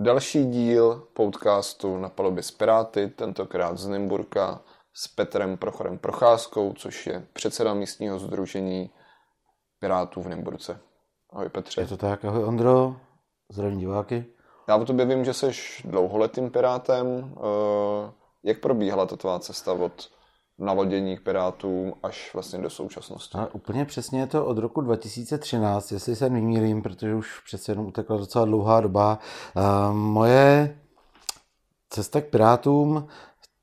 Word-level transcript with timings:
Další 0.00 0.44
díl 0.44 1.06
podcastu 1.12 1.96
na 1.96 2.08
palubě 2.08 2.42
z 2.42 2.50
Piráty, 2.50 3.08
tentokrát 3.08 3.78
z 3.78 3.88
Nymburka 3.88 4.60
s 4.94 5.08
Petrem 5.08 5.56
Prochorem 5.56 5.98
Procházkou, 5.98 6.72
což 6.72 7.06
je 7.06 7.26
předseda 7.32 7.74
místního 7.74 8.18
združení 8.18 8.90
Pirátů 9.80 10.22
v 10.22 10.28
Nymburce. 10.28 10.80
Ahoj 11.30 11.48
Petře. 11.48 11.80
Je 11.80 11.86
to 11.86 11.96
tak, 11.96 12.24
ahoj 12.24 12.44
Ondro, 12.44 12.96
zdravím 13.52 13.78
diváky. 13.78 14.24
Já 14.68 14.76
o 14.76 14.84
tobě 14.84 15.06
vím, 15.06 15.24
že 15.24 15.34
jsi 15.34 15.50
dlouholetým 15.84 16.50
Pirátem. 16.50 17.34
Eh, 17.36 18.12
jak 18.42 18.60
probíhala 18.60 19.06
ta 19.06 19.16
tvá 19.16 19.38
cesta 19.38 19.72
od 19.72 20.10
nalodění 20.58 21.16
k 21.16 21.22
Pirátům 21.22 21.94
až 22.02 22.30
vlastně 22.34 22.58
do 22.58 22.70
současnosti? 22.70 23.38
A 23.38 23.48
úplně 23.52 23.84
přesně 23.84 24.20
je 24.20 24.26
to 24.26 24.46
od 24.46 24.58
roku 24.58 24.80
2013, 24.80 25.92
jestli 25.92 26.16
se 26.16 26.30
nemýlím, 26.30 26.82
protože 26.82 27.14
už 27.14 27.40
přece 27.44 27.72
jenom 27.72 27.86
utekla 27.86 28.16
docela 28.16 28.44
dlouhá 28.44 28.80
doba. 28.80 29.18
Uh, 29.56 29.96
moje 29.96 30.78
cesta 31.90 32.20
k 32.20 32.24
Pirátům 32.24 33.08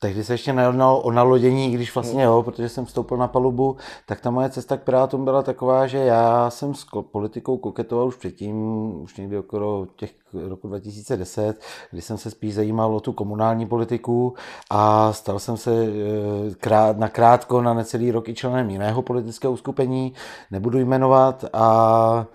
Tehdy 0.06 0.24
se 0.24 0.34
ještě 0.34 0.54
nejednalo 0.54 1.02
o 1.02 1.12
nalodění, 1.12 1.74
i 1.74 1.76
když 1.76 1.96
vlastně 1.96 2.24
jo, 2.24 2.44
protože 2.44 2.70
jsem 2.70 2.86
vstoupil 2.86 3.18
na 3.18 3.28
palubu, 3.28 3.78
tak 4.06 4.22
ta 4.22 4.32
moje 4.32 4.50
cesta 4.50 4.78
k 4.78 4.84
Pirátům 4.84 5.26
byla 5.26 5.44
taková, 5.44 5.88
že 5.88 5.98
já 5.98 6.50
jsem 6.50 6.74
s 6.74 6.86
politikou 7.12 7.58
koketoval 7.58 8.08
už 8.08 8.16
předtím, 8.16 8.56
už 9.02 9.18
někdy 9.18 9.38
okolo 9.38 9.88
těch 9.96 10.12
roku 10.34 10.68
2010, 10.68 11.62
kdy 11.92 12.02
jsem 12.02 12.18
se 12.18 12.32
spíš 12.32 12.54
zajímal 12.54 12.96
o 12.96 13.00
tu 13.00 13.14
komunální 13.14 13.66
politiku 13.66 14.34
a 14.70 15.14
stal 15.14 15.40
jsem 15.40 15.58
se 15.58 15.72
eh, 15.72 16.56
krát, 16.56 16.98
na 16.98 17.10
krátko, 17.10 17.62
na 17.62 17.74
necelý 17.74 18.12
rok 18.12 18.30
i 18.30 18.34
členem 18.34 18.70
jiného 18.70 19.02
politického 19.02 19.54
uskupení, 19.54 20.14
nebudu 20.52 20.80
jmenovat 20.80 21.46
a 21.54 22.26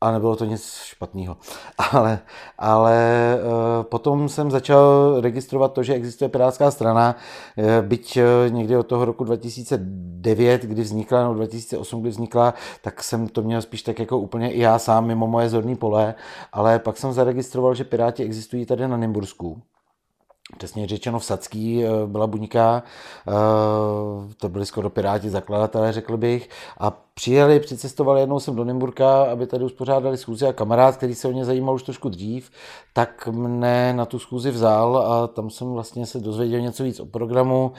a 0.00 0.12
nebylo 0.12 0.36
to 0.36 0.44
nic 0.44 0.74
špatného. 0.84 1.36
Ale, 1.92 2.20
ale 2.58 2.94
eh, 3.34 3.38
potom 3.82 4.28
jsem 4.28 4.50
začal 4.50 5.16
registrovat 5.20 5.72
to, 5.72 5.82
že 5.82 5.94
existuje 5.94 6.28
Pirátská 6.28 6.70
strana, 6.70 7.16
eh, 7.56 7.82
byť 7.82 8.16
eh, 8.16 8.50
někdy 8.50 8.76
od 8.76 8.86
toho 8.86 9.04
roku 9.04 9.24
2009, 9.24 10.62
kdy 10.62 10.82
vznikla, 10.82 11.22
nebo 11.22 11.34
2008, 11.34 12.00
kdy 12.00 12.10
vznikla, 12.10 12.54
tak 12.82 13.02
jsem 13.02 13.28
to 13.28 13.42
měl 13.42 13.62
spíš 13.62 13.82
tak 13.82 13.98
jako 13.98 14.18
úplně 14.18 14.52
i 14.52 14.60
já 14.60 14.78
sám 14.78 15.06
mimo 15.06 15.26
moje 15.26 15.48
zorní 15.48 15.76
pole, 15.76 16.14
ale 16.52 16.78
pak 16.78 16.96
jsem 16.96 17.12
zaregistroval, 17.12 17.74
že 17.74 17.84
Piráti 17.84 18.24
existují 18.24 18.66
tady 18.66 18.88
na 18.88 18.96
Nymbursku. 18.96 19.62
Přesně 20.58 20.86
řečeno 20.86 21.18
v 21.18 21.24
Sadský 21.24 21.84
eh, 21.84 21.88
byla 22.06 22.26
buňka, 22.26 22.82
to 24.36 24.48
byli 24.48 24.66
skoro 24.66 24.90
piráti 24.90 25.30
zakladatelé, 25.30 25.92
řekl 25.92 26.16
bych, 26.16 26.48
a 26.78 26.90
přijeli, 27.18 27.60
přicestovali 27.60 28.20
jednou 28.20 28.40
jsem 28.40 28.56
do 28.56 28.64
Nymburka, 28.64 29.22
aby 29.22 29.46
tady 29.46 29.64
uspořádali 29.64 30.16
schůzi 30.16 30.46
a 30.46 30.52
kamarád, 30.52 30.96
který 30.96 31.14
se 31.14 31.28
o 31.28 31.32
ně 31.32 31.44
zajímal 31.44 31.74
už 31.74 31.82
trošku 31.82 32.08
dřív, 32.08 32.50
tak 32.92 33.28
mne 33.28 33.92
na 33.92 34.06
tu 34.06 34.18
schůzi 34.18 34.50
vzal 34.50 34.98
a 34.98 35.26
tam 35.26 35.50
jsem 35.50 35.72
vlastně 35.72 36.06
se 36.06 36.20
dozvěděl 36.20 36.60
něco 36.60 36.84
víc 36.84 37.00
o 37.00 37.06
programu. 37.06 37.72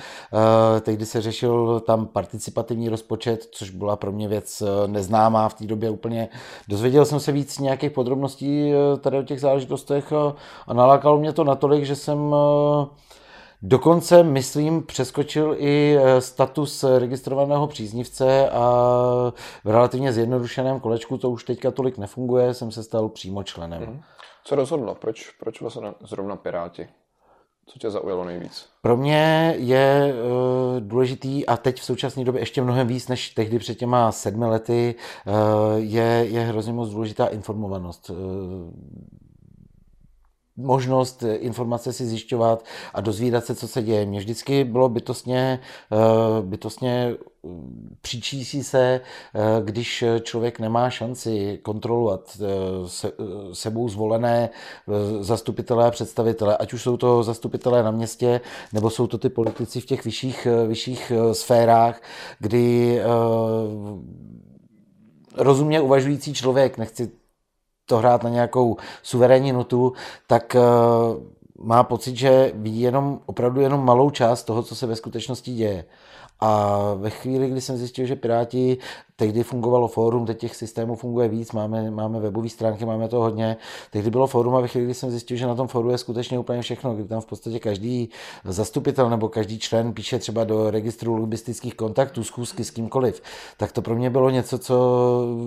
Eh, 0.78 0.82
tehdy 0.82 1.06
se 1.06 1.22
řešil 1.22 1.80
tam 1.80 2.06
participativní 2.06 2.90
rozpočet, 2.90 3.48
což 3.52 3.70
byla 3.70 3.96
pro 3.96 4.12
mě 4.12 4.28
věc 4.28 4.64
neznámá 4.88 5.50
v 5.50 5.54
té 5.54 5.66
době 5.66 5.90
úplně. 5.90 6.30
Dozvěděl 6.68 7.06
jsem 7.06 7.20
se 7.20 7.32
víc 7.32 7.60
nějakých 7.60 7.92
podrobností 7.92 8.72
tady 9.02 9.18
o 9.18 9.24
těch 9.24 9.42
záležitostech 9.42 10.14
a 10.68 10.74
nalákalo 10.74 11.18
mě 11.18 11.34
to 11.34 11.44
natolik, 11.44 11.86
že 11.86 11.96
jsem 11.96 12.36
Dokonce, 13.62 14.24
myslím, 14.24 14.84
přeskočil 14.84 15.56
i 15.58 15.98
eh, 15.98 16.22
status 16.22 16.84
registrovaného 16.98 17.68
příznivce 17.68 18.50
a 18.50 18.62
v 19.64 19.70
relativně 19.70 20.14
zjednodušeném 20.14 20.80
kolečku, 20.80 21.18
to 21.18 21.30
už 21.30 21.44
teďka 21.44 21.72
tolik 21.72 21.98
nefunguje, 21.98 22.54
jsem 22.54 22.72
se 22.72 22.84
stal 22.84 23.10
přímo 23.10 23.44
členem. 23.44 23.84
Hmm. 23.84 24.02
Co 24.44 24.56
rozhodlo? 24.56 24.96
Proč, 24.96 25.30
proč 25.40 25.62
vlastně 25.62 25.94
zrovna 26.04 26.36
Piráti? 26.36 26.88
Co 27.66 27.80
tě 27.80 27.90
zaujalo 27.90 28.26
nejvíc? 28.26 28.70
Pro 28.82 28.98
mě 28.98 29.56
je 29.58 30.14
uh, 30.14 30.80
důležitý 30.80 31.46
a 31.46 31.58
teď 31.58 31.80
v 31.80 31.84
současné 31.84 32.24
době 32.24 32.42
ještě 32.42 32.62
mnohem 32.62 32.88
víc 32.88 33.08
než 33.08 33.30
tehdy 33.30 33.60
před 33.60 33.76
těma 33.76 34.12
sedmi 34.12 34.46
lety 34.46 34.96
uh, 35.28 35.34
je, 35.78 36.26
je 36.30 36.42
hrozně 36.42 36.74
moc 36.74 36.90
důležitá 36.90 37.28
informovanost. 37.28 38.10
Uh, 38.10 38.18
možnost 40.60 41.24
eh, 41.24 41.36
informace 41.36 41.94
si 41.94 42.06
zjišťovat 42.06 42.66
a 42.94 43.02
dozvídat 43.02 43.46
se, 43.46 43.56
co 43.56 43.68
se 43.68 43.82
děje. 43.82 44.06
Mně 44.06 44.20
vždycky 44.20 44.64
bylo 44.64 44.90
bytostně, 44.90 45.60
eh, 45.92 45.98
bytostně 46.42 47.16
mm, 47.44 47.98
přičísí 48.02 48.64
se, 48.64 49.02
eh, 49.36 49.40
když 49.64 50.04
člověk 50.22 50.60
nemá 50.60 50.90
šanci 50.90 51.60
kontrolovat 51.64 52.38
se, 52.86 53.12
sebou 53.54 53.90
zvolené 53.90 54.50
zastupitelé 55.20 55.86
a 55.86 55.92
představitele, 55.92 56.58
ať 56.58 56.74
už 56.74 56.82
jsou 56.82 56.98
to 56.98 57.24
zastupitelé 57.24 57.84
na 57.84 57.92
městě, 57.92 58.42
nebo 58.74 58.90
jsou 58.90 59.08
to 59.08 59.18
ty 59.18 59.30
politici 59.30 59.82
v 59.82 59.86
těch 59.86 60.06
vyšších, 60.06 60.48
vyšších 60.68 61.12
sférách, 61.32 62.02
kdy 62.40 63.02
rozumně 65.36 65.82
uvažující 65.82 66.34
člověk, 66.34 66.78
nechci 66.78 67.12
to 67.90 67.98
hrát 67.98 68.24
na 68.24 68.30
nějakou 68.30 68.78
suverénní 69.04 69.52
notu, 69.52 69.94
tak 70.28 70.56
eh, 70.56 70.60
má 71.62 71.84
pocit, 71.84 72.16
že 72.16 72.52
ví 72.56 72.82
jenom, 72.82 73.20
opravdu 73.26 73.62
jenom 73.62 73.86
malou 73.86 74.10
část 74.10 74.44
toho, 74.44 74.64
co 74.64 74.76
se 74.76 74.88
ve 74.88 74.96
skutečnosti 74.96 75.52
děje. 75.54 75.86
A 76.40 76.78
ve 76.94 77.10
chvíli, 77.10 77.50
kdy 77.50 77.62
jsem 77.62 77.78
zjistil, 77.78 78.06
že 78.06 78.16
Piráti 78.16 78.78
Tehdy 79.20 79.44
fungovalo 79.44 79.88
fórum, 79.88 80.26
teď 80.26 80.38
těch 80.38 80.56
systémů 80.56 80.96
funguje 80.96 81.28
víc, 81.28 81.52
máme, 81.52 81.92
máme 81.92 82.20
webové 82.20 82.50
stránky, 82.50 82.86
máme 82.86 83.08
to 83.08 83.20
hodně. 83.20 83.58
Tehdy 83.92 84.10
bylo 84.10 84.28
fórum 84.28 84.56
a 84.56 84.60
ve 84.60 84.68
chvíli, 84.68 84.86
kdy 84.86 84.94
jsem 84.94 85.10
zjistil, 85.12 85.38
že 85.38 85.48
na 85.48 85.56
tom 85.56 85.68
fóru 85.68 85.90
je 85.90 85.98
skutečně 85.98 86.40
úplně 86.40 86.62
všechno, 86.62 86.96
kdy 86.96 87.04
tam 87.04 87.22
v 87.22 87.26
podstatě 87.26 87.60
každý 87.60 88.10
zastupitel 88.44 89.10
nebo 89.10 89.30
každý 89.30 89.60
člen 89.60 89.94
píše 89.94 90.20
třeba 90.20 90.44
do 90.44 90.72
registru 90.72 91.16
lobistických 91.16 91.76
kontaktů, 91.76 92.24
schůzky 92.24 92.64
s 92.64 92.72
kýmkoliv, 92.72 93.22
tak 93.58 93.72
to 93.72 93.82
pro 93.82 93.96
mě 93.96 94.10
bylo 94.10 94.30
něco, 94.30 94.58
co 94.58 94.76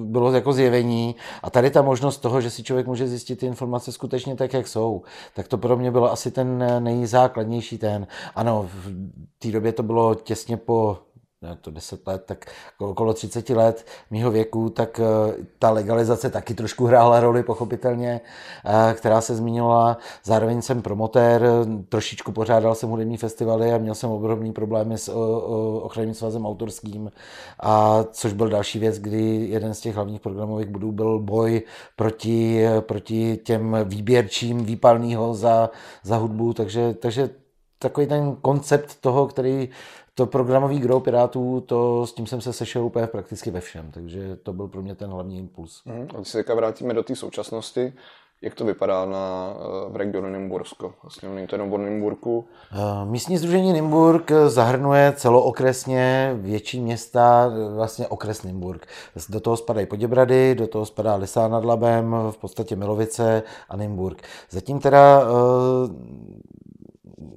bylo 0.05 0.33
jako 0.33 0.53
zjevení. 0.53 1.17
A 1.43 1.51
tady 1.51 1.71
ta 1.71 1.83
možnost 1.83 2.19
toho, 2.19 2.41
že 2.41 2.51
si 2.51 2.63
člověk 2.63 2.87
může 2.87 3.09
zjistit 3.09 3.37
ty 3.37 3.47
informace 3.47 3.93
skutečně 3.93 4.37
tak, 4.37 4.53
jak 4.53 4.69
jsou, 4.69 5.03
tak 5.35 5.49
to 5.49 5.59
pro 5.59 5.77
mě 5.77 5.91
bylo 5.91 6.13
asi 6.13 6.31
ten 6.31 6.65
nejzákladnější 6.79 7.79
ten. 7.79 8.07
Ano, 8.35 8.69
v 8.75 8.91
té 9.39 9.49
době 9.49 9.73
to 9.73 9.83
bylo 9.83 10.15
těsně 10.15 10.57
po 10.57 10.99
ne, 11.43 11.57
to 11.61 11.71
10 11.71 12.07
let, 12.07 12.23
tak 12.27 12.47
okolo 12.79 13.15
30 13.15 13.51
let 13.51 13.87
mýho 14.11 14.31
věku, 14.31 14.71
tak 14.71 15.01
eh, 15.01 15.35
ta 15.59 15.71
legalizace 15.71 16.31
taky 16.31 16.55
trošku 16.55 16.87
hrála 16.87 17.21
roli, 17.21 17.43
pochopitelně, 17.43 18.21
eh, 18.65 18.95
která 18.95 19.21
se 19.21 19.37
zmínila. 19.37 19.99
Zároveň 20.25 20.63
jsem 20.63 20.83
promotér, 20.83 21.43
trošičku 21.89 22.33
pořádal 22.33 22.75
jsem 22.75 22.89
hudební 22.89 23.17
festivaly 23.17 23.73
a 23.73 23.79
měl 23.79 23.95
jsem 23.95 24.11
obrovný 24.11 24.53
problémy 24.53 24.99
s 24.99 25.13
ochranným 25.83 26.15
svazem 26.15 26.47
autorským, 26.47 27.11
a 27.61 28.05
což 28.13 28.33
byl 28.33 28.49
další 28.49 28.79
věc, 28.79 28.99
kdy 28.99 29.47
jeden 29.51 29.75
z 29.75 29.81
těch 29.81 29.95
hlavních 29.95 30.21
programových 30.21 30.69
bodů 30.69 30.93
byl 30.93 31.19
boj 31.19 31.63
proti, 31.97 32.65
proti 32.81 33.37
těm 33.37 33.77
výběrčím 33.85 34.65
výpalného 34.65 35.35
za, 35.35 35.71
za 36.03 36.17
hudbu, 36.17 36.53
takže, 36.53 36.95
takže 36.95 37.42
takový 37.83 38.07
ten 38.07 38.37
koncept 38.37 39.01
toho, 39.01 39.27
který 39.27 39.69
to 40.15 40.27
programový 40.27 40.79
grow 40.79 41.03
Pirátů, 41.03 41.61
to 41.67 42.07
s 42.07 42.13
tím 42.13 42.27
jsem 42.27 42.41
se 42.41 42.53
sešel 42.53 42.85
úplně 42.85 43.07
prakticky 43.07 43.51
ve 43.51 43.61
všem, 43.61 43.91
takže 43.91 44.37
to 44.37 44.53
byl 44.53 44.69
pro 44.69 44.83
mě 44.83 44.95
ten 44.95 45.11
hlavní 45.11 45.39
impuls. 45.39 45.83
Mm, 45.85 46.09
a 46.15 46.17
když 46.17 46.29
se 46.29 46.45
vrátíme 46.55 46.95
do 46.95 47.03
té 47.03 47.17
současnosti, 47.17 47.93
jak 48.43 48.55
to 48.55 48.65
vypadá 48.65 49.07
na, 49.07 49.55
v 49.89 49.97
regionu 49.97 50.29
Nymbursko? 50.29 50.95
Vlastně 51.03 51.29
není 51.29 51.47
to 51.47 51.55
jenom 51.55 51.73
o 51.73 51.79
Nymburku. 51.79 52.45
Eh, 52.73 52.77
místní 53.05 53.39
združení 53.39 53.73
Nymburk 53.73 54.33
zahrnuje 54.47 55.13
celookresně 55.17 56.33
větší 56.35 56.81
města, 56.81 57.53
vlastně 57.75 58.07
okres 58.07 58.43
Nymburk. 58.43 58.87
Do 59.29 59.41
toho 59.41 59.57
spadají 59.57 59.87
Poděbrady, 59.87 60.55
do 60.55 60.67
toho 60.67 60.87
spadá 60.87 61.15
Lisá 61.15 61.49
nad 61.49 61.65
Labem, 61.65 62.17
v 62.31 62.37
podstatě 62.37 62.77
Milovice 62.77 63.43
a 63.69 63.77
Nymburk. 63.77 64.23
Zatím 64.51 64.79
teda 64.79 65.23
eh, 65.23 66.33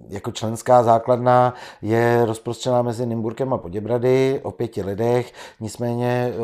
jako 0.10 0.32
členská 0.32 0.84
základna 0.84 1.54
je 1.82 2.26
rozprostřená 2.26 2.82
mezi 2.82 3.06
Nymburkem 3.06 3.54
a 3.54 3.58
Poděbrady 3.58 4.40
o 4.44 4.52
pěti 4.52 4.84
lidech, 4.84 5.34
nicméně 5.60 6.34
eh, 6.34 6.36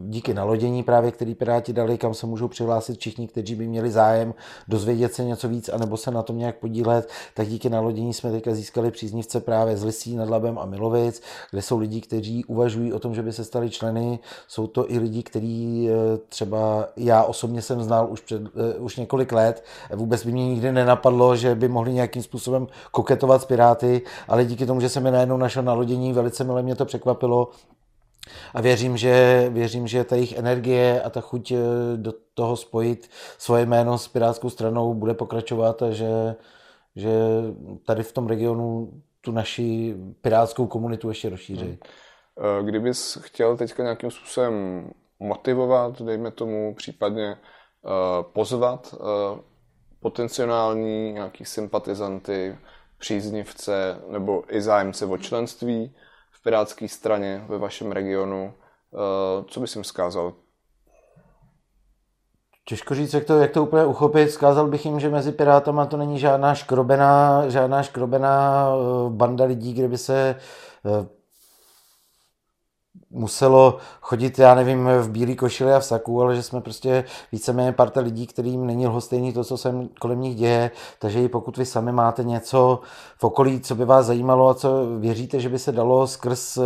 díky 0.00 0.34
nalodění 0.34 0.82
právě, 0.82 1.10
který 1.10 1.34
Piráti 1.34 1.72
dali, 1.72 1.98
kam 1.98 2.14
se 2.14 2.26
můžou 2.26 2.48
přihlásit 2.48 2.98
všichni, 2.98 3.28
kteří 3.28 3.54
by 3.54 3.66
měli 3.66 3.90
zájem 3.90 4.34
dozvědět 4.68 5.14
se 5.14 5.24
něco 5.24 5.48
víc, 5.48 5.68
anebo 5.68 5.96
se 5.96 6.10
na 6.10 6.22
tom 6.22 6.38
nějak 6.38 6.56
podílet, 6.56 7.08
tak 7.34 7.48
díky 7.48 7.70
nalodění 7.70 8.14
jsme 8.14 8.30
teďka 8.32 8.54
získali 8.54 8.90
příznivce 8.90 9.40
právě 9.40 9.76
z 9.76 9.84
Lisí 9.84 10.16
nad 10.16 10.28
Labem 10.28 10.58
a 10.58 10.66
Milovic, 10.66 11.22
kde 11.50 11.62
jsou 11.62 11.78
lidi, 11.78 12.00
kteří 12.00 12.44
uvažují 12.44 12.92
o 12.92 12.98
tom, 12.98 13.14
že 13.14 13.22
by 13.22 13.32
se 13.32 13.44
stali 13.44 13.70
členy. 13.70 14.18
Jsou 14.48 14.66
to 14.66 14.92
i 14.92 14.98
lidi, 14.98 15.22
kteří 15.22 15.88
eh, 15.90 16.18
třeba 16.28 16.88
já 16.96 17.22
osobně 17.22 17.62
jsem 17.62 17.82
znal 17.82 18.08
už, 18.10 18.20
před, 18.20 18.42
eh, 18.42 18.74
už 18.78 18.96
několik 18.96 19.32
let. 19.32 19.64
Vůbec 19.94 20.24
by 20.24 20.32
mě 20.32 20.46
nikdy 20.46 20.72
nenapadlo, 20.72 21.36
že 21.36 21.54
by 21.54 21.68
mohli 21.68 21.92
nějakým 21.92 22.22
způsobem 22.22 22.66
koketovat 22.90 23.42
s 23.42 23.44
Piráty, 23.44 24.02
ale 24.28 24.44
díky 24.44 24.66
tomu, 24.66 24.80
že 24.80 24.88
jsem 24.88 25.06
je 25.06 25.12
najednou 25.12 25.36
našel 25.36 25.62
na 25.62 25.72
lodění, 25.72 26.12
velice 26.12 26.44
milé 26.44 26.62
mě 26.62 26.74
to 26.74 26.84
překvapilo, 26.84 27.50
A 28.54 28.60
věřím, 28.60 28.96
že, 28.96 29.46
věřím, 29.52 29.86
že 29.86 30.04
ta 30.04 30.16
jejich 30.16 30.32
energie 30.32 31.02
a 31.02 31.10
ta 31.10 31.20
chuť 31.20 31.52
do 31.96 32.12
toho 32.34 32.56
spojit 32.56 33.10
svoje 33.38 33.66
jméno 33.66 33.98
s 33.98 34.08
Pirátskou 34.08 34.50
stranou 34.50 34.94
bude 34.94 35.14
pokračovat 35.14 35.82
a 35.82 35.90
že, 35.90 36.34
že 36.96 37.10
tady 37.86 38.02
v 38.02 38.12
tom 38.12 38.26
regionu 38.26 38.92
tu 39.20 39.32
naši 39.32 39.96
pirátskou 40.20 40.66
komunitu 40.66 41.08
ještě 41.08 41.28
rozšíří. 41.28 41.66
Hmm. 41.66 41.78
Eh, 42.38 42.62
kdybys 42.62 43.18
chtěl 43.20 43.56
teďka 43.56 43.82
nějakým 43.82 44.10
způsobem 44.10 44.86
motivovat, 45.18 46.02
dejme 46.02 46.30
tomu, 46.30 46.74
případně 46.74 47.28
eh, 47.30 48.22
pozvat 48.32 48.94
eh, 48.94 49.40
potenciální 50.02 51.12
nějaký 51.12 51.44
sympatizanty, 51.44 52.58
příznivce 52.98 54.00
nebo 54.08 54.44
i 54.48 54.62
zájemce 54.62 55.06
o 55.06 55.18
členství 55.18 55.94
v 56.30 56.42
pirátské 56.42 56.88
straně 56.88 57.44
ve 57.48 57.58
vašem 57.58 57.92
regionu, 57.92 58.54
co 59.46 59.60
bys 59.60 59.76
jim 59.76 59.82
vzkázal? 59.82 60.32
Těžko 62.64 62.94
říct, 62.94 63.14
jak 63.14 63.24
to, 63.24 63.38
jak 63.38 63.50
to 63.50 63.62
úplně 63.62 63.84
uchopit. 63.84 64.30
Zkázal 64.30 64.68
bych 64.68 64.86
jim, 64.86 65.00
že 65.00 65.08
mezi 65.08 65.32
Pirátama 65.32 65.86
to 65.86 65.96
není 65.96 66.18
žádná 66.18 66.54
škrobená, 66.54 67.48
žádná 67.48 67.82
škrobená 67.82 68.68
banda 69.08 69.44
lidí, 69.44 69.74
kde 69.74 69.88
by 69.88 69.98
se 69.98 70.36
muselo 73.12 73.76
chodit, 74.00 74.38
já 74.38 74.54
nevím, 74.54 74.88
v 75.00 75.10
bílé 75.10 75.34
košili 75.34 75.72
a 75.72 75.80
v 75.80 75.84
saku, 75.84 76.22
ale 76.22 76.36
že 76.36 76.42
jsme 76.42 76.60
prostě 76.60 77.04
víceméně 77.32 77.72
parta 77.72 78.00
lidí, 78.00 78.26
kterým 78.26 78.66
není 78.66 78.86
lhostejný 78.86 79.32
to, 79.32 79.44
co 79.44 79.56
se 79.56 79.74
kolem 80.00 80.20
nich 80.20 80.36
děje, 80.36 80.70
takže 80.98 81.22
i 81.22 81.28
pokud 81.28 81.56
vy 81.56 81.66
sami 81.66 81.92
máte 81.92 82.24
něco 82.24 82.80
v 83.18 83.24
okolí, 83.24 83.60
co 83.60 83.74
by 83.74 83.84
vás 83.84 84.06
zajímalo 84.06 84.48
a 84.48 84.54
co 84.54 84.86
věříte, 84.98 85.40
že 85.40 85.48
by 85.48 85.58
se 85.58 85.72
dalo 85.72 86.06
skrz 86.06 86.56
uh, 86.56 86.64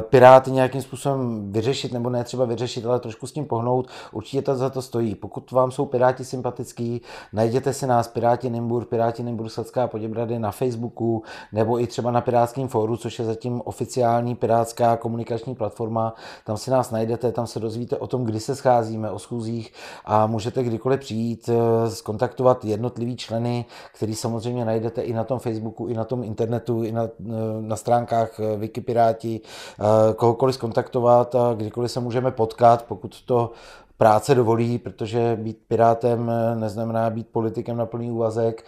Piráty 0.00 0.50
nějakým 0.50 0.82
způsobem 0.82 1.52
vyřešit, 1.52 1.92
nebo 1.92 2.10
ne 2.10 2.24
třeba 2.24 2.44
vyřešit, 2.44 2.86
ale 2.86 3.00
trošku 3.00 3.26
s 3.26 3.32
tím 3.32 3.44
pohnout, 3.44 3.88
určitě 4.12 4.42
to 4.42 4.56
za 4.56 4.70
to 4.70 4.82
stojí. 4.82 5.14
Pokud 5.14 5.50
vám 5.50 5.70
jsou 5.70 5.86
Piráti 5.86 6.24
sympatický, 6.24 7.02
najděte 7.32 7.72
si 7.72 7.86
nás 7.86 8.08
Piráti 8.08 8.50
Nimbur, 8.50 8.84
Piráti 8.84 9.22
Nimbur 9.22 9.48
Sadská 9.48 9.86
Poděbrady 9.86 10.38
na 10.38 10.50
Facebooku, 10.50 11.22
nebo 11.52 11.80
i 11.80 11.86
třeba 11.86 12.10
na 12.10 12.20
Pirátském 12.20 12.68
fóru, 12.68 12.96
což 12.96 13.18
je 13.18 13.24
zatím 13.24 13.62
oficiální 13.64 14.34
pirátská 14.34 14.96
komunikační 14.96 15.54
platforma. 15.54 16.14
Tam 16.44 16.56
si 16.56 16.70
nás 16.70 16.90
najdete, 16.90 17.32
tam 17.32 17.46
se 17.46 17.60
dozvíte 17.60 17.96
o 17.96 18.06
tom, 18.06 18.24
kdy 18.24 18.40
se 18.40 18.56
scházíme, 18.56 19.10
o 19.10 19.18
schůzích 19.18 19.72
a 20.04 20.26
můžete 20.26 20.62
kdykoliv 20.64 21.00
přijít, 21.00 21.50
skontaktovat 21.88 22.64
eh, 22.64 22.68
jednotlivý 22.68 23.16
členy, 23.16 23.64
který 23.94 24.14
samozřejmě 24.14 24.64
najdete 24.64 25.02
i 25.02 25.12
na 25.12 25.24
tom 25.24 25.38
Facebooku, 25.38 25.86
i 25.86 25.94
na 25.94 26.04
tom 26.04 26.24
internetu, 26.24 26.82
i 26.82 26.92
na, 26.92 27.04
eh, 27.04 27.32
na 27.60 27.76
stránkách 27.76 28.40
Wikipiráti, 28.56 29.40
kohokoliv 30.16 30.54
skontaktovat 30.54 31.34
a 31.34 31.54
kdykoliv 31.54 31.90
se 31.90 32.00
můžeme 32.00 32.30
potkat, 32.30 32.84
pokud 32.88 33.22
to 33.22 33.50
práce 33.96 34.34
dovolí, 34.34 34.78
protože 34.78 35.38
být 35.40 35.58
pirátem 35.68 36.32
neznamená 36.54 37.10
být 37.10 37.28
politikem 37.28 37.76
na 37.76 37.86
plný 37.86 38.10
úvazek 38.10 38.64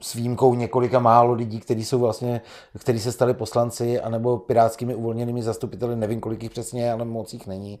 s 0.00 0.14
výjimkou 0.14 0.54
několika 0.54 0.98
málo 0.98 1.32
lidí, 1.32 1.60
kteří 1.60 1.84
jsou 1.84 1.98
vlastně, 1.98 2.40
kteří 2.78 3.00
se 3.00 3.12
stali 3.12 3.34
poslanci, 3.34 4.00
anebo 4.00 4.38
pirátskými 4.38 4.94
uvolněnými 4.94 5.42
zastupiteli, 5.42 5.96
nevím, 5.96 6.20
kolik 6.20 6.42
jich 6.42 6.52
přesně, 6.52 6.92
ale 6.92 7.04
moc 7.04 7.32
jich 7.32 7.46
není, 7.46 7.78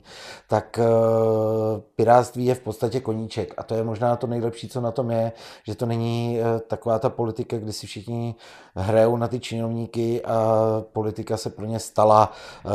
tak 0.48 0.78
uh, 0.82 1.80
pirátství 1.96 2.46
je 2.46 2.54
v 2.54 2.60
podstatě 2.60 3.00
koníček. 3.00 3.54
A 3.56 3.62
to 3.62 3.74
je 3.74 3.84
možná 3.84 4.16
to 4.16 4.26
nejlepší, 4.26 4.68
co 4.68 4.80
na 4.80 4.90
tom 4.90 5.10
je, 5.10 5.32
že 5.66 5.74
to 5.74 5.86
není 5.86 6.38
uh, 6.40 6.58
taková 6.58 6.98
ta 6.98 7.08
politika, 7.08 7.58
kdy 7.58 7.72
si 7.72 7.86
všichni 7.86 8.34
hrajou 8.74 9.16
na 9.16 9.28
ty 9.28 9.40
činovníky 9.40 10.22
a 10.24 10.56
politika 10.92 11.36
se 11.36 11.50
pro 11.50 11.66
ně 11.66 11.78
stala 11.78 12.32
uh, 12.64 12.72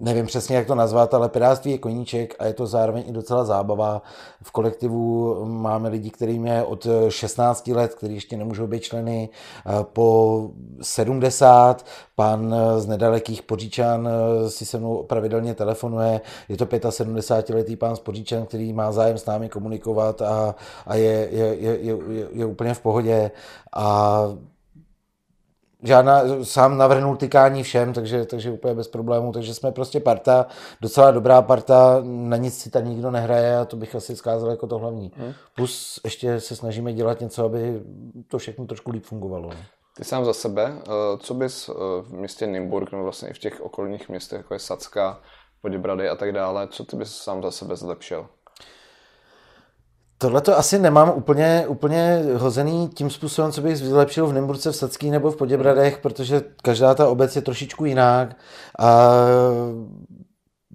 nevím 0.00 0.26
přesně, 0.26 0.56
jak 0.56 0.66
to 0.66 0.74
nazvat, 0.74 1.14
ale 1.14 1.28
pirátství 1.28 1.70
je 1.70 1.78
koníček 1.78 2.34
a 2.38 2.46
je 2.46 2.52
to 2.52 2.66
zároveň 2.66 3.04
i 3.06 3.12
docela 3.12 3.44
zábava. 3.44 4.02
V 4.42 4.50
kolektivu 4.50 5.36
máme 5.44 5.88
lidi, 5.88 6.10
kterým 6.10 6.46
je 6.46 6.64
od 6.64 6.86
16 7.08 7.68
let, 7.90 7.94
kteří 7.98 8.14
ještě 8.14 8.36
nemůžou 8.36 8.66
být 8.66 8.82
členy, 8.82 9.28
po 9.82 10.50
70. 10.82 11.86
Pan 12.14 12.54
z 12.78 12.86
nedalekých 12.86 13.42
Poříčan 13.42 14.08
si 14.48 14.66
se 14.66 14.78
mnou 14.78 15.02
pravidelně 15.02 15.54
telefonuje. 15.54 16.20
Je 16.48 16.56
to 16.56 16.66
75-letý 16.66 17.76
pán 17.76 17.96
z 17.96 18.00
Poříčan, 18.00 18.46
který 18.46 18.72
má 18.72 18.92
zájem 18.92 19.18
s 19.18 19.26
námi 19.26 19.48
komunikovat 19.48 20.22
a, 20.22 20.54
a 20.86 20.94
je, 20.94 21.28
je, 21.30 21.46
je, 21.54 21.78
je, 21.80 21.98
je 22.32 22.44
úplně 22.46 22.74
v 22.74 22.80
pohodě. 22.80 23.30
A 23.72 24.22
žádná, 25.82 26.22
sám 26.42 26.78
navrhnul 26.78 27.16
tykání 27.16 27.62
všem, 27.62 27.92
takže, 27.92 28.24
takže 28.24 28.50
úplně 28.50 28.74
bez 28.74 28.88
problémů, 28.88 29.32
takže 29.32 29.54
jsme 29.54 29.72
prostě 29.72 30.00
parta, 30.00 30.46
docela 30.80 31.10
dobrá 31.10 31.42
parta, 31.42 32.00
na 32.04 32.36
nic 32.36 32.58
si 32.58 32.70
tam 32.70 32.88
nikdo 32.88 33.10
nehraje 33.10 33.58
a 33.58 33.64
to 33.64 33.76
bych 33.76 33.94
asi 33.94 34.16
zkázal 34.16 34.50
jako 34.50 34.66
to 34.66 34.78
hlavní. 34.78 35.12
Hmm. 35.16 35.32
Plus 35.56 36.00
ještě 36.04 36.40
se 36.40 36.56
snažíme 36.56 36.92
dělat 36.92 37.20
něco, 37.20 37.44
aby 37.44 37.82
to 38.28 38.38
všechno 38.38 38.66
trošku 38.66 38.90
líp 38.90 39.04
fungovalo. 39.04 39.48
No. 39.48 39.56
Ty 39.96 40.04
sám 40.04 40.24
za 40.24 40.32
sebe, 40.32 40.72
eh, 40.78 40.92
co 41.18 41.34
bys 41.34 41.68
eh, 41.68 41.72
v 42.02 42.12
městě 42.12 42.46
Nymburk 42.46 42.92
nebo 42.92 43.04
vlastně 43.04 43.28
i 43.28 43.32
v 43.32 43.38
těch 43.38 43.60
okolních 43.60 44.08
městech, 44.08 44.38
jako 44.38 44.54
je 44.54 44.60
Sacka, 44.60 45.20
Poděbrady 45.62 46.08
a 46.08 46.16
tak 46.16 46.32
dále, 46.32 46.68
co 46.68 46.84
ty 46.84 46.96
bys 46.96 47.16
sám 47.16 47.42
za 47.42 47.50
sebe 47.50 47.76
zlepšil? 47.76 48.26
Tohle 50.22 50.40
to 50.40 50.58
asi 50.58 50.78
nemám 50.78 51.12
úplně, 51.16 51.64
úplně 51.68 52.22
hozený 52.36 52.88
tím 52.94 53.10
způsobem, 53.10 53.52
co 53.52 53.60
bych 53.60 53.78
zlepšil 53.78 54.26
v 54.26 54.32
Nymburce, 54.32 54.72
v 54.72 54.76
Sadský 54.76 55.10
nebo 55.10 55.30
v 55.30 55.36
Poděbradech, 55.36 55.98
protože 55.98 56.42
každá 56.62 56.94
ta 56.94 57.08
obec 57.08 57.36
je 57.36 57.42
trošičku 57.42 57.84
jinak. 57.84 58.36
A 58.78 59.10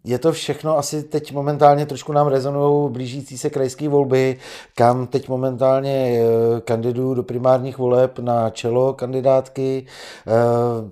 je 0.04 0.20
to 0.20 0.32
všechno 0.32 0.78
asi 0.78 1.04
teď 1.04 1.34
momentálně 1.34 1.86
trošku 1.86 2.14
nám 2.14 2.28
rezonují 2.28 2.92
blížící 2.92 3.38
se 3.38 3.50
krajské 3.50 3.90
volby, 3.90 4.38
kam 4.76 5.08
teď 5.08 5.30
momentálně 5.30 6.20
eh, 6.20 6.62
kandiduju 6.62 7.14
do 7.14 7.24
primárních 7.24 7.78
voleb 7.78 8.20
na 8.20 8.50
čelo 8.50 8.94
kandidátky. 8.94 9.86
Eh, 10.28 10.32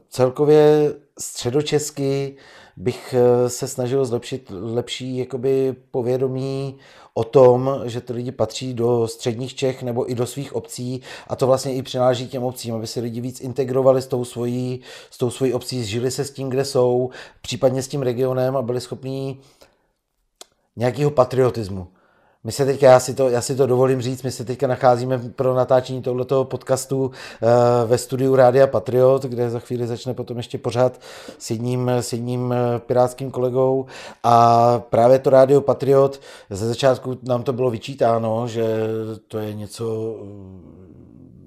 celkově 0.09 0.93
středočesky 1.19 2.35
bych 2.77 3.15
eh, 3.17 3.49
se 3.49 3.67
snažil 3.67 4.05
zlepšit 4.05 4.51
lepší 4.61 5.17
jakoby 5.17 5.75
povědomí 5.91 6.77
o 7.13 7.23
tom, 7.23 7.81
že 7.85 8.01
ty 8.01 8.13
lidi 8.13 8.31
patří 8.31 8.73
do 8.73 9.07
středních 9.07 9.55
Čech 9.55 9.83
nebo 9.83 10.11
i 10.11 10.15
do 10.15 10.25
svých 10.25 10.55
obcí 10.55 11.01
a 11.27 11.35
to 11.35 11.47
vlastně 11.47 11.75
i 11.75 11.81
přináleží 11.81 12.27
těm 12.27 12.43
obcím, 12.43 12.75
aby 12.75 12.87
se 12.87 12.99
lidi 12.99 13.21
víc 13.21 13.41
integrovali 13.41 14.01
s 14.01 14.07
tou 14.07 14.25
svojí, 14.25 14.81
s 15.11 15.17
tou 15.17 15.29
svojí 15.29 15.53
obcí, 15.53 15.85
žili 15.85 16.11
se 16.11 16.25
s 16.25 16.31
tím, 16.31 16.49
kde 16.49 16.65
jsou, 16.65 17.09
případně 17.41 17.83
s 17.83 17.87
tím 17.87 18.01
regionem 18.01 18.57
a 18.57 18.61
byli 18.61 18.81
schopní 18.81 19.39
nějakého 20.75 21.11
patriotismu. 21.11 21.87
My 22.45 22.51
se 22.51 22.65
teďka, 22.65 22.87
já 22.87 22.99
si, 22.99 23.13
to, 23.13 23.29
já 23.29 23.41
si 23.41 23.55
to 23.55 23.67
dovolím 23.67 24.01
říct, 24.01 24.23
my 24.23 24.31
se 24.31 24.45
teďka 24.45 24.67
nacházíme 24.67 25.17
pro 25.35 25.53
natáčení 25.53 26.01
tohoto 26.01 26.45
podcastu 26.45 27.05
uh, 27.05 27.11
ve 27.85 27.97
studiu 27.97 28.35
Rádia 28.35 28.67
Patriot, 28.67 29.23
kde 29.23 29.49
za 29.49 29.59
chvíli 29.59 29.87
začne 29.87 30.13
potom 30.13 30.37
ještě 30.37 30.57
pořád 30.57 30.99
s 31.37 31.51
jedním, 31.51 31.89
s 31.89 32.13
jedním 32.13 32.53
eh, 32.53 32.79
pirátským 32.79 33.31
kolegou 33.31 33.85
a 34.23 34.79
právě 34.89 35.19
to 35.19 35.29
Rádio 35.29 35.61
Patriot, 35.61 36.21
ze 36.49 36.67
začátku 36.67 37.17
nám 37.23 37.43
to 37.43 37.53
bylo 37.53 37.69
vyčítáno, 37.69 38.47
že 38.47 38.63
to 39.27 39.39
je 39.39 39.53
něco 39.53 40.15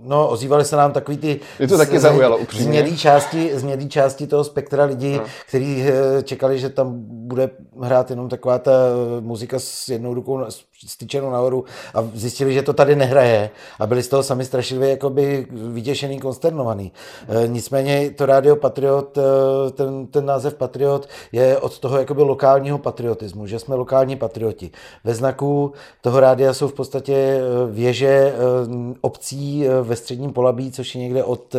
No, 0.07 0.29
ozývaly 0.29 0.65
se 0.65 0.77
nám 0.77 0.93
takový 0.93 1.17
ty... 1.17 1.41
Je 1.59 1.69
to 1.69 1.79
taky 1.79 1.99
zaujalo, 1.99 2.39
upřímně. 2.39 2.65
Změlý 2.65 2.99
části, 2.99 3.51
změlý 3.59 3.89
části 3.89 4.27
toho 4.27 4.45
spektra 4.45 4.85
lidí, 4.85 5.17
no. 5.17 5.25
kteří 5.49 5.83
eh, 5.83 6.23
čekali, 6.23 6.59
že 6.59 6.69
tam 6.69 6.93
bude 7.07 7.51
hrát 7.83 8.11
jenom 8.11 8.29
taková 8.29 8.59
ta 8.59 8.73
muzika 9.21 9.59
s 9.59 9.89
jednou 9.89 10.15
rukou 10.15 10.39
styčenou 10.87 11.31
nahoru 11.31 11.65
a 11.95 12.09
zjistili, 12.15 12.55
že 12.55 12.63
to 12.63 12.73
tady 12.73 12.97
nehraje 12.97 13.51
a 13.81 13.87
byli 13.87 14.03
z 14.03 14.09
toho 14.09 14.23
sami 14.23 14.45
strašlivě 14.45 14.91
jakoby 14.91 15.47
vytěšený, 15.51 16.21
konsternovaný. 16.21 16.93
E, 17.29 17.49
nicméně 17.49 18.11
to 18.11 18.27
rádio 18.27 18.57
Patriot, 18.57 19.19
e, 19.19 19.23
ten, 19.71 20.07
ten 20.07 20.27
název 20.27 20.55
Patriot 20.55 21.09
je 21.33 21.59
od 21.59 21.79
toho 21.79 21.99
jakoby 21.99 22.23
lokálního 22.23 22.79
patriotismu, 22.79 23.47
že 23.47 23.59
jsme 23.59 23.75
lokální 23.75 24.17
patrioti. 24.17 24.71
Ve 25.05 25.15
znaku 25.15 25.73
toho 26.01 26.21
rádia 26.21 26.55
jsou 26.55 26.69
v 26.69 26.73
podstatě 26.73 27.15
e, 27.15 27.41
věže 27.71 28.35
obcí 29.01 29.65
ve 29.83 29.97
středním 29.97 30.33
Polabí, 30.33 30.73
což 30.73 30.95
je 30.95 31.01
někde 31.01 31.25
od 31.25 31.57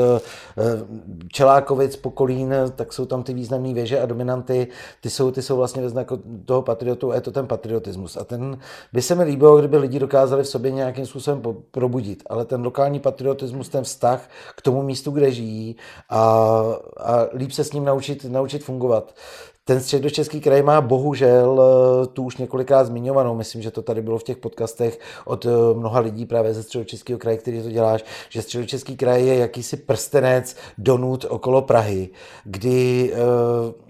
Čelákovic 1.31 1.95
po 1.95 2.11
Kolín, 2.11 2.53
tak 2.75 2.93
jsou 2.93 3.05
tam 3.05 3.23
ty 3.23 3.33
významné 3.33 3.73
věže 3.73 3.99
a 3.99 4.05
dominanty, 4.05 4.67
ty 5.01 5.09
jsou, 5.09 5.31
ty 5.31 5.41
jsou 5.41 5.57
vlastně 5.57 5.81
ve 5.81 5.89
znaku 5.89 6.21
toho 6.45 6.61
patriotu 6.61 7.11
a 7.11 7.15
je 7.15 7.21
to 7.21 7.31
ten 7.31 7.47
patriotismus. 7.47 8.17
A 8.17 8.23
ten 8.23 8.59
by 8.93 9.01
se 9.07 9.15
mi 9.15 9.23
líbilo, 9.23 9.57
kdyby 9.57 9.77
lidi 9.77 9.99
dokázali 9.99 10.43
v 10.43 10.47
sobě 10.47 10.71
nějakým 10.71 11.05
způsobem 11.05 11.41
probudit, 11.71 12.23
ale 12.29 12.45
ten 12.45 12.63
lokální 12.63 12.99
patriotismus, 12.99 13.69
ten 13.69 13.83
vztah 13.83 14.29
k 14.55 14.61
tomu 14.61 14.81
místu, 14.81 15.11
kde 15.11 15.31
žijí 15.31 15.75
a, 16.09 16.19
a 16.99 17.27
líp 17.33 17.51
se 17.51 17.63
s 17.63 17.73
ním 17.73 17.85
naučit, 17.85 18.25
naučit 18.25 18.63
fungovat. 18.63 19.13
Ten 19.67 19.79
středočeský 19.79 20.41
kraj 20.41 20.63
má 20.63 20.81
bohužel 20.81 21.61
eh, 21.61 22.07
tu 22.07 22.23
už 22.23 22.37
několikrát 22.37 22.83
zmiňovanou, 22.83 23.35
myslím, 23.35 23.61
že 23.61 23.71
to 23.71 23.81
tady 23.81 24.01
bylo 24.01 24.17
v 24.17 24.23
těch 24.23 24.37
podcastech 24.37 24.99
od 25.25 25.45
eh, 25.45 25.49
mnoha 25.73 25.99
lidí 25.99 26.25
právě 26.25 26.53
ze 26.53 26.63
středočeského 26.63 27.19
kraje, 27.19 27.37
který 27.37 27.63
to 27.63 27.69
děláš, 27.69 28.05
že 28.29 28.41
středočeský 28.41 28.97
kraj 28.97 29.25
je 29.25 29.35
jakýsi 29.35 29.77
prstenec 29.77 30.55
donut 30.77 31.25
okolo 31.29 31.61
Prahy, 31.61 32.09
kdy 32.45 33.11
uh, 33.13 33.86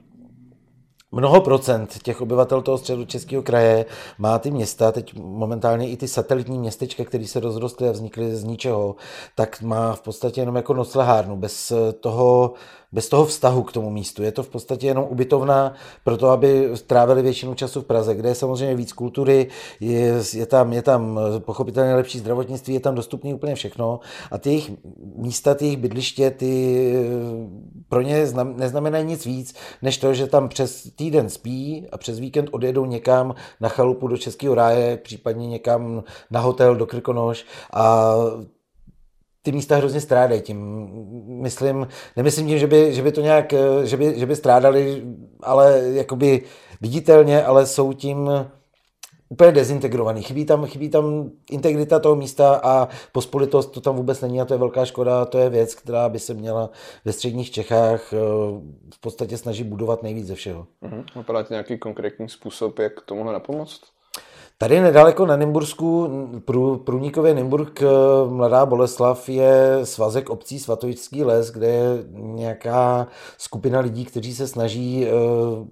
mnoho 1.11 1.41
procent 1.41 2.03
těch 2.03 2.21
obyvatel 2.21 2.61
toho 2.61 2.77
středu 2.77 3.05
českého 3.05 3.43
kraje 3.43 3.85
má 4.17 4.39
ty 4.39 4.51
města, 4.51 4.91
teď 4.91 5.13
momentálně 5.19 5.89
i 5.89 5.97
ty 5.97 6.07
satelitní 6.07 6.59
městečka, 6.59 7.05
které 7.05 7.27
se 7.27 7.39
rozrostly 7.39 7.89
a 7.89 7.91
vznikly 7.91 8.35
z 8.35 8.43
ničeho, 8.43 8.95
tak 9.35 9.61
má 9.61 9.93
v 9.93 10.01
podstatě 10.01 10.41
jenom 10.41 10.55
jako 10.55 10.73
noclehárnu, 10.73 11.37
bez 11.37 11.73
toho, 11.99 12.53
bez 12.91 13.09
toho 13.09 13.25
vztahu 13.25 13.63
k 13.63 13.71
tomu 13.71 13.89
místu. 13.89 14.23
Je 14.23 14.31
to 14.31 14.43
v 14.43 14.49
podstatě 14.49 14.87
jenom 14.87 15.05
ubytovna 15.09 15.73
pro 16.03 16.17
to, 16.17 16.29
aby 16.29 16.69
trávili 16.87 17.21
většinu 17.21 17.53
času 17.53 17.81
v 17.81 17.85
Praze, 17.85 18.15
kde 18.15 18.29
je 18.29 18.35
samozřejmě 18.35 18.75
víc 18.75 18.93
kultury, 18.93 19.47
je, 19.79 20.13
je, 20.33 20.45
tam, 20.45 20.73
je 20.73 20.81
tam 20.81 21.19
pochopitelně 21.39 21.95
lepší 21.95 22.19
zdravotnictví, 22.19 22.73
je 22.73 22.79
tam 22.79 22.95
dostupné 22.95 23.33
úplně 23.33 23.55
všechno 23.55 23.99
a 24.31 24.37
ty 24.37 24.49
jejich 24.49 24.71
místa, 25.15 25.55
ty 25.55 25.65
jejich 25.65 25.77
bydliště, 25.77 26.31
ty 26.31 26.93
pro 27.89 28.01
ně 28.01 28.27
neznamenají 28.55 29.05
nic 29.05 29.25
víc, 29.25 29.55
než 29.81 29.97
to, 29.97 30.13
že 30.13 30.27
tam 30.27 30.49
přes 30.49 30.83
týden 30.95 31.29
spí 31.29 31.87
a 31.91 31.97
přes 31.97 32.19
víkend 32.19 32.49
odjedou 32.51 32.85
někam 32.85 33.35
na 33.61 33.69
chalupu 33.69 34.07
do 34.07 34.17
Českého 34.17 34.55
ráje, 34.55 34.97
případně 34.97 35.47
někam 35.47 36.03
na 36.31 36.39
hotel 36.39 36.75
do 36.75 36.85
Krkonoš 36.85 37.45
a 37.73 38.15
ty 39.47 39.51
místa 39.51 39.75
hrozně 39.75 40.01
strádají 40.01 40.41
tím. 40.41 40.87
Myslím, 41.41 41.87
nemyslím 42.15 42.47
tím, 42.47 42.59
že 42.59 42.67
by, 42.67 42.93
že 42.93 43.01
by 43.01 43.11
to 43.11 43.21
nějak, 43.21 43.53
že 43.83 43.97
by, 43.97 44.19
že 44.19 44.25
by 44.25 44.35
strádali, 44.35 45.03
ale 45.43 45.81
jakoby 45.93 46.43
viditelně, 46.81 47.43
ale 47.43 47.65
jsou 47.65 47.93
tím 47.93 48.29
úplně 49.29 49.51
dezintegrovaný. 49.51 50.21
Chybí 50.21 50.45
tam, 50.45 50.65
chybí 50.65 50.89
tam 50.89 51.31
integrita 51.51 51.99
toho 51.99 52.15
místa 52.15 52.61
a 52.63 52.87
pospolitost 53.11 53.71
to 53.71 53.81
tam 53.81 53.95
vůbec 53.95 54.21
není 54.21 54.41
a 54.41 54.45
to 54.45 54.53
je 54.53 54.57
velká 54.57 54.85
škoda. 54.85 55.25
To 55.25 55.37
je 55.37 55.49
věc, 55.49 55.75
která 55.75 56.09
by 56.09 56.19
se 56.19 56.33
měla 56.33 56.69
ve 57.05 57.13
středních 57.13 57.51
Čechách 57.51 58.13
eh, 58.13 58.17
v 58.93 58.99
podstatě 59.01 59.37
snažit 59.37 59.63
budovat 59.63 60.03
nejvíc 60.03 60.27
ze 60.27 60.35
všeho. 60.35 60.67
Uh-huh. 60.83 61.03
Napadá 61.15 61.45
nějaký 61.49 61.77
konkrétní 61.77 62.29
způsob, 62.29 62.79
jak 62.79 62.93
tomuhle 63.05 63.33
napomoct? 63.33 63.81
Tady 64.59 64.81
nedaleko 64.81 65.25
na 65.25 65.35
Nymbursku, 65.35 66.09
prů, 66.45 66.77
průnikově 66.77 67.33
Nymburk, 67.33 67.81
eh, 67.81 67.85
Mladá 68.29 68.65
Boleslav, 68.65 69.29
je 69.29 69.79
svazek 69.83 70.29
obcí 70.29 70.59
Svatojický 70.59 71.23
les, 71.23 71.51
kde 71.51 71.67
je 71.67 72.03
nějaká 72.11 73.07
skupina 73.37 73.79
lidí, 73.79 74.05
kteří 74.05 74.35
se 74.35 74.47
snaží 74.47 75.05
uh, 75.05 75.67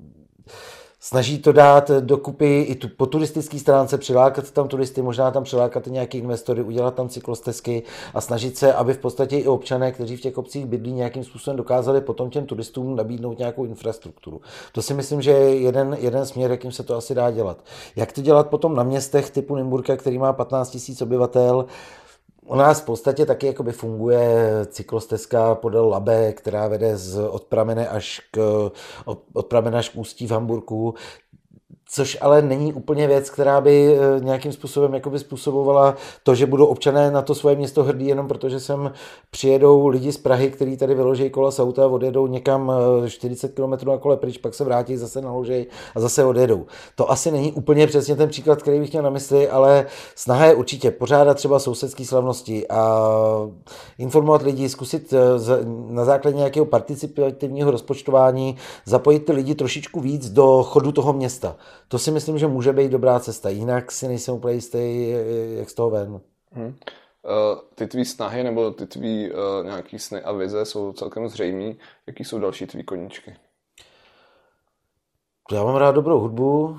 snaží 1.06 1.40
to 1.40 1.52
dát 1.52 1.92
dokupy 2.00 2.62
i 2.62 2.76
tu, 2.76 2.88
po 2.98 3.06
turistické 3.06 3.60
stránce, 3.60 3.98
přilákat 3.98 4.52
tam 4.52 4.68
turisty, 4.68 5.02
možná 5.02 5.32
tam 5.32 5.44
přilákat 5.44 5.88
nějaké 5.88 6.18
investory, 6.18 6.62
udělat 6.62 6.96
tam 6.96 7.10
cyklostezky 7.10 7.84
a 8.14 8.22
snažit 8.22 8.58
se, 8.58 8.74
aby 8.74 8.94
v 8.94 8.98
podstatě 8.98 9.38
i 9.38 9.48
občané, 9.48 9.92
kteří 9.92 10.18
v 10.18 10.22
těch 10.22 10.38
obcích 10.38 10.66
bydlí, 10.66 10.92
nějakým 10.94 11.24
způsobem 11.24 11.58
dokázali 11.58 12.02
potom 12.02 12.30
těm 12.30 12.46
turistům 12.46 12.96
nabídnout 12.96 13.40
nějakou 13.40 13.66
infrastrukturu. 13.66 14.42
To 14.72 14.82
si 14.82 14.94
myslím, 14.94 15.22
že 15.22 15.32
je 15.32 15.60
jeden, 15.60 15.98
jeden 16.00 16.26
směr, 16.26 16.52
jakým 16.52 16.72
se 16.72 16.84
to 16.84 16.96
asi 16.96 17.16
dá 17.16 17.32
dělat. 17.32 17.58
Jak 17.96 18.12
to 18.12 18.22
dělat 18.22 18.50
potom 18.50 18.76
na 18.76 18.84
městech 18.84 19.30
typu 19.30 19.56
Nymburka, 19.56 19.98
který 19.98 20.18
má 20.18 20.34
15 20.34 20.78
000 20.90 20.98
obyvatel, 21.02 21.66
u 22.46 22.56
nás 22.56 22.82
v 22.82 22.86
podstatě 22.86 23.26
taky 23.26 23.48
jakoby 23.48 23.72
funguje 23.72 24.50
cyklostezka 24.66 25.56
podél 25.56 25.88
Labe, 25.90 26.34
která 26.34 26.68
vede 26.68 26.98
z, 26.98 27.18
od 27.18 27.44
pramene 27.44 27.88
až 27.88 28.22
k, 28.32 28.72
od, 29.06 29.54
až 29.78 29.90
k 29.90 29.96
Ústí 29.96 30.28
v 30.28 30.32
Hamburku 30.32 30.96
což 31.90 32.18
ale 32.22 32.42
není 32.42 32.74
úplně 32.74 33.08
věc, 33.08 33.30
která 33.30 33.62
by 33.62 33.98
eh, 33.98 34.20
nějakým 34.20 34.52
způsobem 34.52 34.94
jakoby 34.94 35.20
způsobovala 35.20 35.96
to, 36.24 36.36
že 36.36 36.46
budou 36.46 36.66
občané 36.66 37.12
na 37.12 37.22
to 37.22 37.36
svoje 37.36 37.56
město 37.56 37.84
hrdí 37.84 38.08
jenom 38.08 38.28
protože 38.28 38.60
sem 38.60 38.92
přijedou 39.32 39.88
lidi 39.88 40.12
z 40.12 40.18
Prahy, 40.18 40.52
kteří 40.52 40.78
tady 40.78 40.96
vyloží 40.96 41.30
kola 41.30 41.52
z 41.52 41.60
auta, 41.60 41.88
odjedou 41.88 42.28
někam 42.28 42.72
40 43.08 43.52
eh, 43.60 43.62
km 43.62 43.90
na 43.90 43.98
kole 43.98 44.18
pryč, 44.18 44.38
pak 44.38 44.54
se 44.54 44.64
vrátí, 44.64 44.98
zase 44.98 45.22
naloží 45.22 45.68
a 45.96 46.00
zase 46.00 46.26
odjedou. 46.26 46.66
To 46.96 47.12
asi 47.12 47.32
není 47.32 47.52
úplně 47.52 47.88
přesně 47.88 48.16
ten 48.16 48.30
příklad, 48.30 48.62
který 48.62 48.80
bych 48.80 48.92
měl 48.92 49.04
na 49.04 49.10
mysli, 49.10 49.50
ale 49.50 49.86
snaha 50.16 50.46
je 50.46 50.56
určitě 50.56 50.92
pořádat 50.92 51.34
třeba 51.34 51.60
sousedské 51.60 52.06
slavnosti 52.06 52.68
a 52.68 53.08
informovat 53.98 54.42
lidi, 54.42 54.70
zkusit 54.70 55.14
eh, 55.14 55.18
na 55.90 56.06
základě 56.06 56.38
nějakého 56.38 56.66
participativního 56.66 57.72
rozpočtování 57.72 58.56
zapojit 58.86 59.20
ty 59.20 59.32
lidi 59.32 59.56
trošičku 59.56 60.00
víc 60.00 60.30
do 60.30 60.64
chodu 60.64 60.92
toho 60.92 61.14
města 61.14 61.56
to 61.88 62.00
si 62.00 62.12
myslím, 62.12 62.38
že 62.38 62.48
může 62.48 62.74
být 62.74 62.92
dobrá 62.92 63.20
cesta. 63.20 63.50
Jinak 63.50 63.92
si 63.92 64.08
nejsem 64.08 64.36
úplně 64.36 64.54
jistý, 64.54 65.10
jak 65.58 65.70
z 65.70 65.74
toho 65.74 65.90
ven. 65.90 66.22
Hmm. 66.52 66.68
Uh, 66.68 66.74
ty 67.76 67.88
tvý 67.88 68.06
snahy 68.06 68.44
nebo 68.44 68.72
ty 68.72 68.88
tvý 68.88 69.32
uh, 69.32 69.38
nějaký 69.66 70.00
sny 70.00 70.22
a 70.22 70.32
vize 70.32 70.66
jsou 70.66 70.94
celkem 70.94 71.30
zřejmý. 71.30 71.78
Jaký 72.08 72.24
jsou 72.24 72.40
další 72.40 72.68
tvý 72.68 72.84
koníčky? 72.84 73.36
Já 75.52 75.64
mám 75.64 75.76
rád 75.76 75.92
dobrou 75.92 76.20
hudbu, 76.20 76.78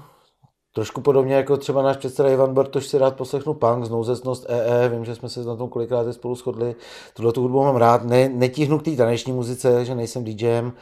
Trošku 0.77 1.01
podobně 1.01 1.35
jako 1.35 1.57
třeba 1.57 1.83
náš 1.83 1.97
předseda 1.97 2.29
Ivan 2.29 2.55
Bartoš 2.55 2.87
si 2.87 2.99
rád 2.99 3.17
poslechnu 3.17 3.55
punk, 3.55 3.85
znouzecnost 3.85 4.47
EE, 4.49 4.89
vím, 4.89 5.05
že 5.05 5.15
jsme 5.15 5.29
se 5.29 5.45
na 5.45 5.57
tom 5.57 5.69
kolikrát 5.69 6.13
spolu 6.13 6.35
shodli. 6.35 6.75
Tuhle 7.15 7.33
tu 7.33 7.43
hudbu 7.43 7.63
mám 7.63 7.77
rád, 7.77 8.05
ne, 8.05 8.29
netíhnu 8.29 8.79
k 8.79 8.83
té 8.83 8.97
taneční 8.97 9.33
muzice, 9.33 9.85
že 9.85 9.95
nejsem 9.95 10.25
DJem. 10.25 10.73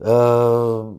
Uh, 0.00 0.94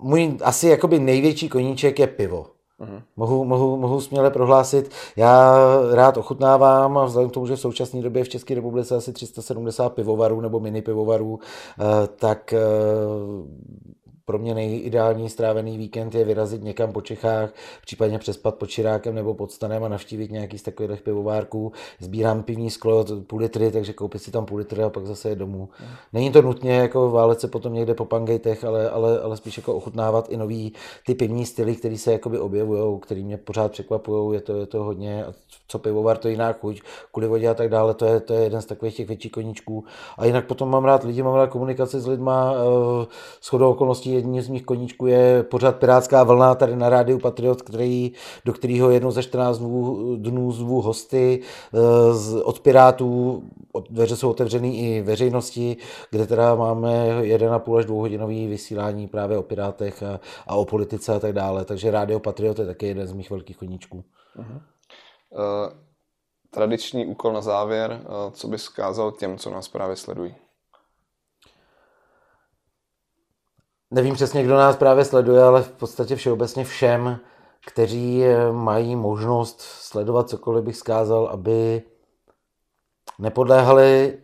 můj 0.00 0.36
asi 0.44 0.68
jakoby 0.68 0.98
největší 0.98 1.48
koníček 1.48 1.98
je 1.98 2.06
pivo. 2.06 2.46
Uh-huh. 2.80 3.02
Mohu, 3.16 3.44
mohu, 3.44 3.76
mohu 3.76 4.00
směle 4.00 4.30
prohlásit, 4.30 4.90
já 5.16 5.58
rád 5.92 6.16
ochutnávám 6.16 6.98
a 6.98 7.04
vzhledem 7.04 7.30
k 7.30 7.32
tomu, 7.32 7.46
že 7.46 7.56
v 7.56 7.60
současné 7.60 8.02
době 8.02 8.24
v 8.24 8.28
České 8.28 8.54
republice 8.54 8.96
asi 8.96 9.12
370 9.12 9.92
pivovarů 9.92 10.40
nebo 10.40 10.60
mini 10.60 10.82
pivovarů, 10.82 11.38
eh, 11.80 11.84
tak 12.16 12.52
eh, 12.52 12.58
pro 14.28 14.38
mě 14.38 14.54
nejideální 14.54 15.28
strávený 15.28 15.78
víkend 15.78 16.14
je 16.14 16.24
vyrazit 16.24 16.62
někam 16.62 16.92
po 16.92 17.00
Čechách, 17.00 17.50
případně 17.82 18.18
přespat 18.18 18.54
pod 18.54 18.66
Čirákem 18.66 19.14
nebo 19.14 19.34
pod 19.34 19.52
Stanem 19.52 19.84
a 19.84 19.88
navštívit 19.88 20.30
nějaký 20.30 20.58
z 20.58 20.62
takových 20.62 21.02
pivovárků. 21.02 21.72
Sbírám 22.00 22.42
pivní 22.42 22.70
sklo, 22.70 23.04
půl 23.26 23.38
litry, 23.38 23.70
takže 23.70 23.92
koupit 23.92 24.22
si 24.22 24.30
tam 24.30 24.46
půl 24.46 24.58
litry 24.58 24.82
a 24.82 24.90
pak 24.90 25.06
zase 25.06 25.28
je 25.28 25.36
domů. 25.36 25.68
Není 26.12 26.30
to 26.30 26.42
nutně 26.42 26.72
jako 26.72 27.10
válet 27.10 27.40
se 27.40 27.48
potom 27.48 27.74
někde 27.74 27.94
po 27.94 28.04
pangejtech, 28.04 28.64
ale, 28.64 28.90
ale, 28.90 29.20
ale 29.20 29.36
spíš 29.36 29.56
jako 29.56 29.74
ochutnávat 29.74 30.28
i 30.28 30.36
nový 30.36 30.72
ty 31.06 31.14
pivní 31.14 31.46
styly, 31.46 31.76
které 31.76 31.98
se 31.98 32.12
jakoby 32.12 32.38
objevují, 32.38 33.00
které 33.00 33.20
mě 33.20 33.36
pořád 33.36 33.72
překvapují. 33.72 34.34
Je 34.34 34.40
to, 34.40 34.56
je 34.56 34.66
to 34.66 34.84
hodně, 34.84 35.24
co 35.68 35.78
pivovar, 35.78 36.18
to 36.18 36.28
jiná 36.28 36.52
chuť, 36.52 36.80
kvůli 37.12 37.26
vodě 37.26 37.48
a 37.48 37.54
tak 37.54 37.68
dále, 37.68 37.94
to 37.94 38.04
je, 38.04 38.20
to 38.20 38.34
je 38.34 38.40
jeden 38.40 38.62
z 38.62 38.66
takových 38.66 38.96
těch 38.96 39.08
větších 39.08 39.32
koníčků. 39.32 39.84
A 40.18 40.24
jinak 40.24 40.46
potom 40.46 40.70
mám 40.70 40.84
rád 40.84 41.04
lidi, 41.04 41.22
mám 41.22 41.34
rád 41.34 41.46
komunikaci 41.46 42.00
s 42.00 42.06
lidma, 42.06 42.52
uh, 42.52 42.58
shodou 43.42 43.70
okolností 43.70 44.17
jedním 44.18 44.42
z 44.42 44.48
mých 44.48 44.64
koníčků 44.64 45.06
je 45.06 45.42
pořád 45.42 45.76
Pirátská 45.76 46.24
vlna 46.24 46.54
tady 46.54 46.76
na 46.76 46.88
rádiu 46.88 47.18
Patriot, 47.18 47.62
který, 47.62 48.12
do 48.44 48.52
kterého 48.52 48.90
jednou 48.90 49.10
za 49.10 49.22
14 49.22 49.58
dnů, 49.58 50.16
dnů 50.16 50.52
zvu 50.52 50.80
hosty 50.80 51.40
eh, 51.74 52.14
z, 52.14 52.34
od 52.34 52.60
Pirátů, 52.60 53.42
od, 53.72 53.90
dveře 53.90 54.16
jsou 54.16 54.30
otevřený 54.30 54.78
i 54.78 55.02
veřejnosti, 55.02 55.76
kde 56.10 56.26
teda 56.26 56.54
máme 56.54 57.22
1,5 57.22 57.76
až 57.76 57.84
2 57.84 57.96
hodinový 57.96 58.46
vysílání 58.46 59.08
právě 59.08 59.38
o 59.38 59.42
Pirátech 59.42 60.02
a, 60.02 60.20
a 60.46 60.56
o 60.56 60.64
politice 60.64 61.14
a 61.14 61.20
tak 61.20 61.32
dále. 61.32 61.64
Takže 61.64 61.90
rádio 61.90 62.20
Patriot 62.20 62.58
je 62.58 62.66
taky 62.66 62.86
jeden 62.86 63.06
z 63.06 63.12
mých 63.12 63.30
velkých 63.30 63.56
koníčků. 63.56 64.04
Uh-huh. 64.36 64.60
Uh, 65.30 65.72
tradiční 66.50 67.06
úkol 67.06 67.32
na 67.32 67.40
závěr, 67.40 68.00
uh, 68.00 68.32
co 68.32 68.48
bys 68.48 68.62
zkázal 68.62 69.12
těm, 69.12 69.38
co 69.38 69.50
nás 69.50 69.68
právě 69.68 69.96
sledují? 69.96 70.34
Nevím 73.90 74.14
přesně, 74.14 74.42
kdo 74.42 74.56
nás 74.56 74.76
právě 74.76 75.04
sleduje, 75.04 75.42
ale 75.42 75.62
v 75.62 75.70
podstatě 75.70 76.16
všeobecně 76.16 76.64
všem, 76.64 77.18
kteří 77.66 78.24
eh, 78.24 78.52
mají 78.52 78.96
možnost 78.96 79.60
sledovat 79.60 80.28
cokoliv 80.28 80.64
bych 80.64 80.76
zkázal, 80.76 81.26
aby 81.26 81.82
nepodléhali 83.18 84.18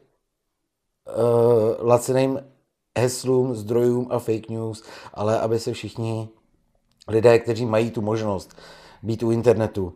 uh, 1.16 1.88
laciným 1.88 2.40
heslům, 2.98 3.54
zdrojům 3.54 4.08
a 4.10 4.18
fake 4.18 4.48
news, 4.48 4.82
ale 5.14 5.40
aby 5.40 5.58
se 5.58 5.72
všichni 5.72 6.28
lidé, 7.08 7.38
kteří 7.38 7.66
mají 7.66 7.90
tu 7.90 8.02
možnost 8.02 8.56
být 9.02 9.22
u 9.22 9.30
internetu, 9.30 9.94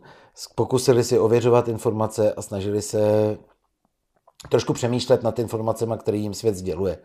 pokusili 0.55 1.03
si 1.03 1.19
ověřovat 1.19 1.67
informace 1.67 2.33
a 2.33 2.41
snažili 2.41 2.81
se 2.81 3.37
trošku 4.49 4.73
přemýšlet 4.73 5.23
nad 5.23 5.39
informacemi, 5.39 5.93
které 5.99 6.17
jim 6.17 6.33
svět 6.33 6.55
sděluje 6.55 6.99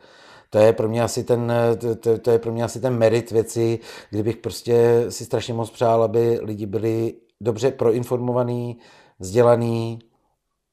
to 0.50 0.58
je 0.58 0.72
pro 0.72 0.88
mě 0.88 1.02
asi 1.02 1.24
ten, 1.24 1.52
to, 2.00 2.18
to 2.18 2.30
je 2.30 2.38
pro 2.38 2.52
mě 2.52 2.64
asi 2.64 2.80
ten 2.80 2.98
merit 2.98 3.30
věci, 3.30 3.78
kdybych 4.10 4.36
prostě 4.36 5.06
si 5.08 5.24
strašně 5.24 5.54
moc 5.54 5.70
přál, 5.70 6.02
aby 6.02 6.38
lidi 6.42 6.66
byli 6.66 7.14
dobře 7.40 7.70
proinformovaní, 7.70 8.78
vzdělaný, 9.18 9.98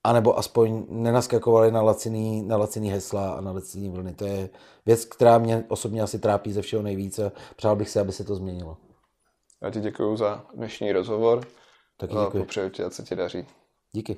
anebo 0.04 0.38
aspoň 0.38 0.86
nenaskakovali 0.90 1.72
na 1.72 1.82
laciný, 1.82 2.42
na 2.42 2.58
laciný 2.58 2.92
hesla 2.92 3.32
a 3.32 3.42
na 3.42 3.52
laciný 3.52 3.90
vlny. 3.90 4.14
To 4.14 4.26
je 4.26 4.50
věc, 4.86 5.06
která 5.06 5.38
mě 5.38 5.66
osobně 5.68 6.02
asi 6.02 6.20
trápí 6.20 6.54
ze 6.54 6.62
všeho 6.62 6.84
nejvíce. 6.84 7.32
Přál 7.56 7.76
bych 7.76 7.90
si, 7.90 8.00
aby 8.00 8.12
se 8.12 8.24
to 8.24 8.36
změnilo. 8.36 8.78
Já 9.62 9.70
ti 9.70 9.80
děkuji 9.80 10.18
za 10.18 10.46
dnešní 10.54 10.92
rozhovor. 10.92 11.42
Taky 11.98 12.14
děkuji. 12.14 12.40
Popřeju 12.40 12.70
ti, 12.70 12.84
ať 12.84 12.94
se 12.94 13.04
ti 13.04 13.16
daří. 13.16 13.46
Díky. 13.92 14.18